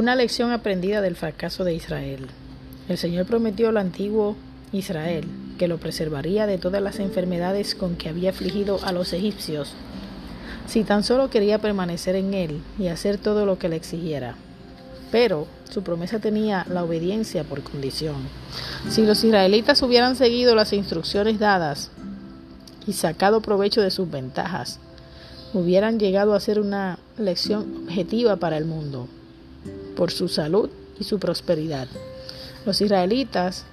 [0.00, 2.26] Una lección aprendida del fracaso de Israel.
[2.88, 4.34] El Señor prometió al antiguo
[4.72, 5.26] Israel
[5.58, 9.74] que lo preservaría de todas las enfermedades con que había afligido a los egipcios,
[10.66, 14.36] si tan solo quería permanecer en él y hacer todo lo que le exigiera.
[15.12, 18.26] Pero su promesa tenía la obediencia por condición.
[18.88, 21.90] Si los israelitas hubieran seguido las instrucciones dadas
[22.86, 24.80] y sacado provecho de sus ventajas,
[25.52, 29.06] hubieran llegado a ser una lección objetiva para el mundo
[29.96, 31.88] por su salud y su prosperidad.
[32.66, 33.64] Los israelitas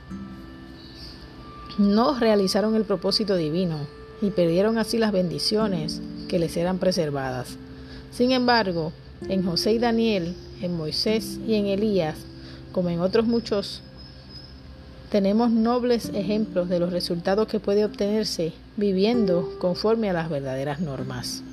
[1.78, 3.78] no realizaron el propósito divino
[4.22, 7.58] y perdieron así las bendiciones que les eran preservadas.
[8.12, 8.92] Sin embargo,
[9.30, 12.18] en José y Daniel, en Moisés y en Elías,
[12.72, 13.82] como en otros muchos,
[15.12, 21.44] tenemos nobles ejemplos de los resultados que puede obtenerse viviendo conforme a las verdaderas normas.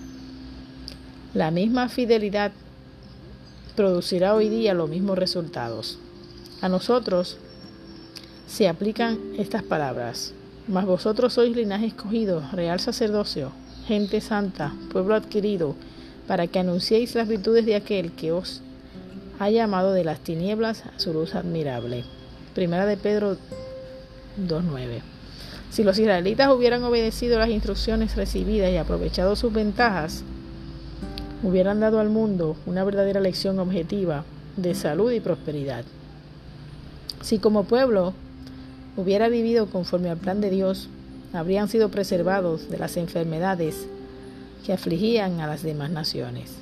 [1.34, 2.53] La misma fidelidad
[3.77, 5.98] producirá hoy día los mismos resultados.
[6.61, 7.39] A nosotros
[8.47, 10.33] se aplican estas palabras.
[10.67, 13.52] Mas vosotros sois linaje escogido, real sacerdocio,
[13.86, 15.75] gente santa, pueblo adquirido,
[16.27, 18.62] para que anunciéis las virtudes de aquel que os
[19.39, 22.05] ha llamado de las tinieblas a su luz admirable.
[22.55, 23.36] Primera de Pedro
[24.41, 25.02] 2.9.
[25.70, 30.22] Si los israelitas hubieran obedecido las instrucciones recibidas y aprovechado sus ventajas,
[31.45, 34.25] hubieran dado al mundo una verdadera lección objetiva
[34.56, 35.84] de salud y prosperidad.
[37.20, 38.14] Si como pueblo
[38.97, 40.89] hubiera vivido conforme al plan de Dios,
[41.34, 43.86] habrían sido preservados de las enfermedades
[44.64, 46.53] que afligían a las demás naciones.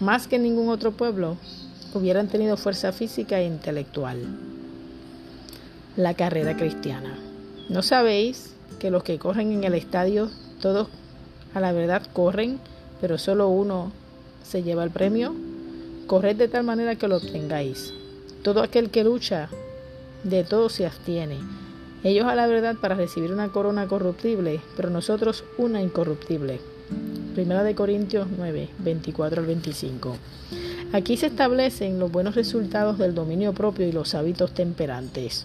[0.00, 1.36] Más que ningún otro pueblo,
[1.92, 4.18] hubieran tenido fuerza física e intelectual.
[5.96, 7.18] La carrera cristiana.
[7.68, 10.88] ¿No sabéis que los que corren en el estadio, todos
[11.52, 12.58] a la verdad corren,
[13.04, 13.92] pero solo uno
[14.42, 15.34] se lleva el premio?
[16.06, 17.92] Corred de tal manera que lo obtengáis.
[18.42, 19.50] Todo aquel que lucha,
[20.22, 21.36] de todo se abstiene.
[22.02, 26.60] Ellos a la verdad para recibir una corona corruptible, pero nosotros una incorruptible.
[27.34, 30.16] Primera de Corintios 9, 24 al 25.
[30.94, 35.44] Aquí se establecen los buenos resultados del dominio propio y los hábitos temperantes.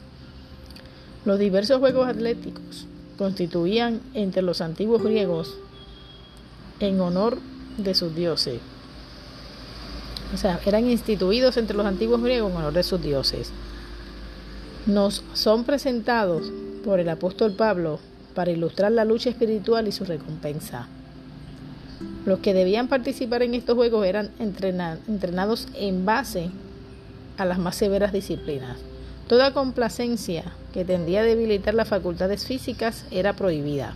[1.26, 2.88] Los diversos juegos atléticos
[3.18, 5.58] constituían entre los antiguos griegos
[6.80, 7.38] en honor
[7.78, 8.60] de sus dioses.
[10.34, 13.52] O sea, eran instituidos entre los antiguos griegos en honor de sus dioses.
[14.86, 16.52] Nos son presentados
[16.86, 18.00] por el apóstol Pablo
[18.36, 20.88] para ilustrar la lucha espiritual y su recompensa.
[22.26, 26.50] Los que debían participar en estos juegos eran entrenados en base
[27.38, 28.78] a las más severas disciplinas.
[29.28, 33.94] Toda complacencia que tendía a debilitar las facultades físicas era prohibida.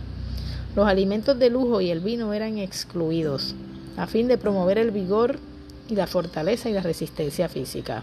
[0.76, 3.54] Los alimentos de lujo y el vino eran excluidos,
[3.96, 5.38] a fin de promover el vigor
[5.88, 8.02] y la fortaleza y la resistencia física.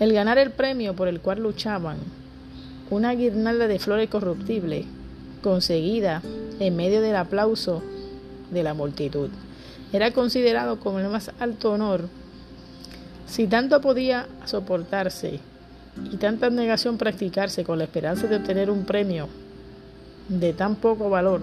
[0.00, 1.98] El ganar el premio por el cual luchaban,
[2.90, 4.86] una guirnalda de flores corruptibles,
[5.42, 6.22] conseguida
[6.60, 7.82] en medio del aplauso
[8.50, 9.28] de la multitud,
[9.92, 12.08] era considerado como el más alto honor.
[13.26, 15.40] Si tanto podía soportarse
[16.10, 19.28] y tanta negación practicarse con la esperanza de obtener un premio
[20.28, 21.42] de tan poco valor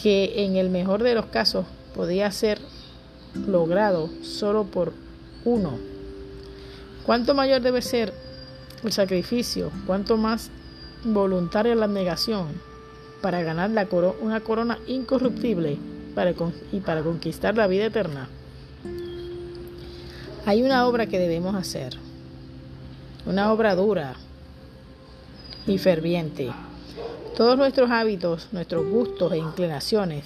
[0.00, 2.60] que en el mejor de los casos podía ser
[3.46, 4.92] logrado solo por
[5.44, 5.78] uno.
[7.06, 8.12] Cuánto mayor debe ser
[8.82, 10.50] el sacrificio, cuánto más
[11.04, 12.48] voluntaria la negación
[13.22, 13.88] para ganar la
[14.20, 15.78] una corona incorruptible
[16.72, 18.28] y para conquistar la vida eterna.
[20.46, 21.94] Hay una obra que debemos hacer,
[23.24, 24.14] una obra dura
[25.66, 26.50] y ferviente.
[27.36, 30.24] Todos nuestros hábitos, nuestros gustos e inclinaciones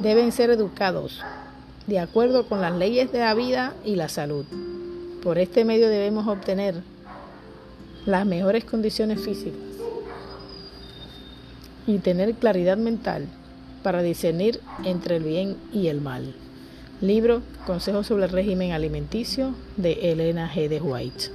[0.00, 1.22] deben ser educados
[1.86, 4.44] de acuerdo con las leyes de la vida y la salud.
[5.22, 6.74] Por este medio debemos obtener
[8.04, 9.60] las mejores condiciones físicas
[11.86, 13.26] y tener claridad mental
[13.84, 16.34] para discernir entre el bien y el mal.
[17.00, 20.68] Libro Consejos sobre el régimen alimenticio de Elena G.
[20.68, 21.30] de White.